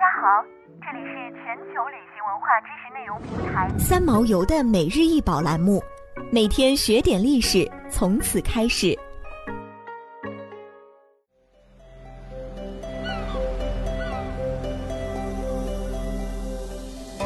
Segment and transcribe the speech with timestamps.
[0.00, 0.42] 家好，
[0.80, 5.82] 这里是全球旅行文化知识内容平台三毛游的每日一宝栏目，
[6.32, 8.98] 每天学点历史，从此开始。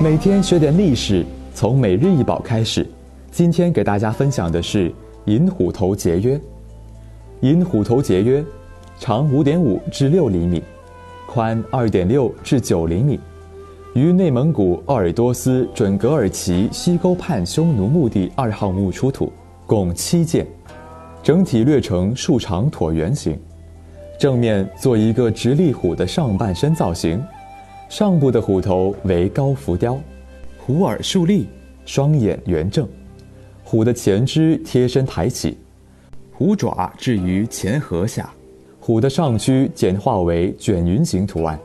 [0.03, 2.85] 每天学点历史，从每日一宝开始。
[3.31, 4.93] 今天给大家分享的是
[5.27, 6.41] 银虎头节约。
[7.43, 8.45] 银虎头节约，
[8.99, 10.61] 长五点五至六厘米，
[11.35, 13.19] 宽二点六至九厘米，
[13.93, 19.33] 于内蒙古鄂尔多斯准格尔旗西沟畔匈奴墓地二号墓出土，
[19.67, 20.47] 共七件，
[21.25, 23.37] 整体略呈竖长椭圆形，
[24.17, 27.21] 正面做一个直立虎的上半身造型。
[27.89, 29.99] 上部的虎头为高浮雕，
[30.57, 31.49] 虎耳竖立，
[31.85, 32.89] 双眼圆正，
[33.65, 35.59] 虎的前肢贴身抬起，
[36.33, 38.33] 虎爪置于前颌下，
[38.87, 41.59] 虎的上躯简化为卷云形图案，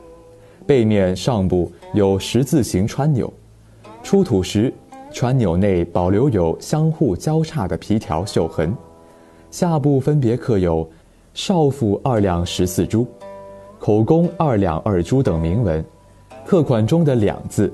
[0.65, 3.29] 背面上部有十字形穿钮，
[4.01, 4.73] 出土时
[5.11, 8.73] 穿钮内保留有相互交叉的皮条绣痕，
[9.51, 10.89] 下部分别刻有
[11.35, 13.05] “少府二两十四铢
[13.79, 15.83] ”“口供二两二铢”等铭文。
[16.45, 17.69] 刻款中的“两”字，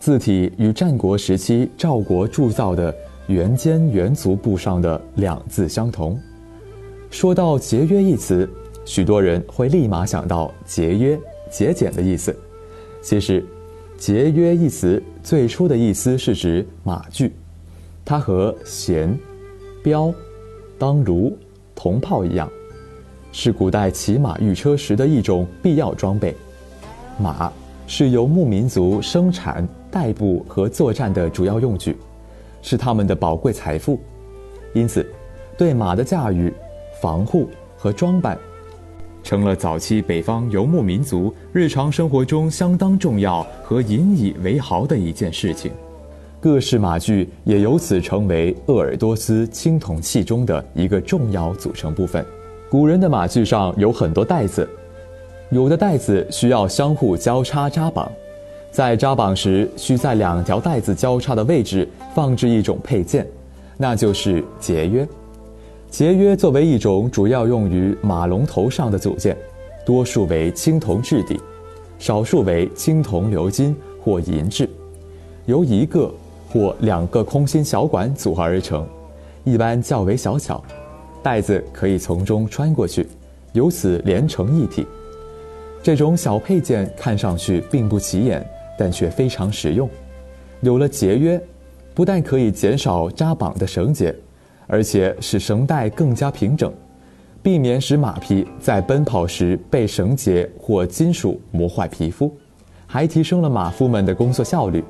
[0.00, 2.92] 字体与战国时期赵国铸造的
[3.28, 6.18] 圆肩圆足布上的“两”字相同。
[7.12, 8.50] 说到“节约”一词，
[8.84, 11.18] 许多人会立马想到节约、
[11.50, 12.36] 节俭的意思。
[13.02, 13.44] 其实
[13.98, 17.32] ，“节约”一词最初的意思是指马具，
[18.04, 19.18] 它和弦、
[19.82, 20.12] 镖、
[20.78, 21.36] 当弩、
[21.74, 22.50] 铜炮一样，
[23.32, 26.34] 是古代骑马御车时的一种必要装备。
[27.18, 27.52] 马。
[27.84, 31.94] 是游牧民族生产、代步和作战的主要用具，
[32.62, 34.00] 是他们的宝贵财富，
[34.72, 35.04] 因此，
[35.58, 36.50] 对马的驾驭、
[37.02, 38.38] 防护和装扮，
[39.22, 45.70] 成了早期北方游牧民族日常生活中相当重要和引以为豪的一件事情。
[46.40, 52.24] 各式马具也由此成为鄂尔多斯青铜器中的一个重要组成部分。
[52.68, 54.68] 古人的马具上有很多带子。
[55.50, 58.10] 有的带子需要相互交叉扎绑，
[58.70, 63.26] 在扎绑时需在两条带子交叉的位置放置一种配件，
[63.76, 65.06] 那就是节约。
[65.92, 69.36] 节约作为一种主要用于马龙头上的组件，
[69.84, 71.38] 多数为青铜质地，
[71.98, 74.66] 少数为青铜鎏金或银质，
[75.44, 76.10] 由一个
[76.48, 78.88] 或两个空心小管组合而成，
[79.44, 80.64] 一般较为小巧，
[81.22, 83.06] 带子可以从中穿过去，
[83.52, 84.86] 由此连成一体。
[85.82, 88.42] 这种小配件看上去并不起眼，
[88.78, 89.86] 但却非常实用。
[90.62, 91.38] 有了节约，
[91.92, 94.14] 不但可以减少扎绑的绳结，
[94.72, 96.72] 而且使绳带更加平整，
[97.42, 102.34] 避免使马匹在奔跑时被绳结或金属磨坏皮肤，
[102.86, 104.82] 还提升了马夫们的工作效率。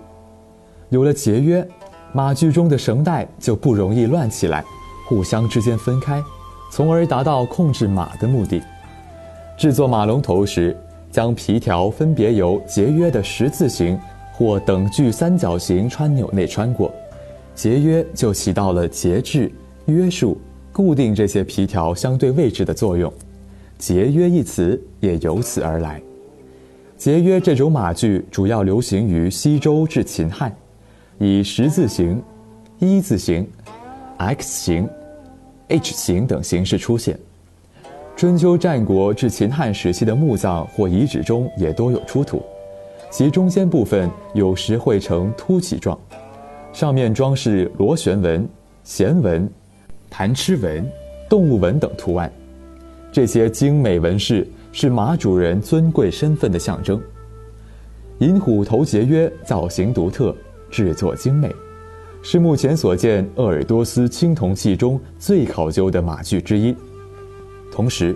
[0.91, 1.67] 有了节约，
[2.13, 4.65] 马具中的绳带就不容易乱起来，
[5.09, 6.23] 互相之间分开，
[6.71, 8.63] 从而达到控制马的目的。
[9.59, 10.77] 制作马龙头时，
[11.11, 13.99] 将皮条分别由节约的十字形
[14.33, 16.89] 或等距三角形穿钮内穿过，
[17.53, 19.51] 节约就起到了节制、
[19.87, 20.39] 约束、
[20.73, 23.13] 固定这些皮条相对位置的作用。
[23.79, 26.01] 节约一词也由此而来。
[26.97, 30.55] 节约这种马具主要流行于西周至秦汉，
[31.19, 32.23] 以十字形、
[32.79, 33.45] 一字形、
[34.19, 34.89] X 形、
[35.67, 37.19] H 形等形式出现。
[38.15, 42.41] 春秋战国至秦汉时期的墓葬或遗址中也多有出土，
[43.11, 45.99] 其中间部分有时会呈凸起状，
[46.73, 48.49] 上面装饰螺旋纹、
[48.85, 49.51] 弦纹、
[50.13, 50.87] 弹螭纹、
[51.27, 52.31] 动物纹等图案。
[53.11, 57.01] 这些精美纹饰是马主人尊贵身份的象征。
[58.19, 60.37] 银虎头节约造型独特，
[60.71, 61.51] 制作精美，
[62.23, 66.77] 是目前所见鄂尔多斯青铜器中最考究的马具之一。
[67.73, 68.15] 同时，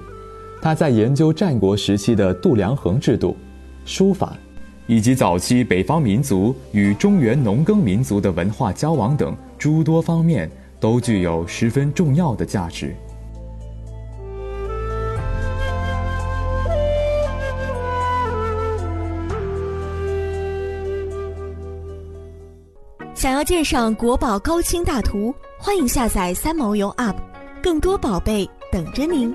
[0.61, 3.35] 他在研究战国时期的度量衡制度、
[3.87, 4.37] 书法，
[4.87, 12.95] 以及早期北方民族与中原农耕民族的文化交往等诸多方面，都具有十分重要的价值。
[23.15, 27.17] 想要鉴赏国宝高清大图，欢迎下载三毛游 App，
[27.63, 29.35] 更多宝贝等着您。